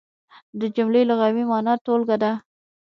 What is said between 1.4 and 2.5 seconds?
مانا ټولګه ده.